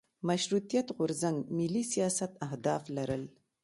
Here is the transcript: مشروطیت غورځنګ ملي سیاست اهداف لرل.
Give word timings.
مشروطیت 0.29 0.87
غورځنګ 0.97 1.37
ملي 1.57 1.83
سیاست 1.93 2.31
اهداف 2.47 2.83
لرل. 2.95 3.23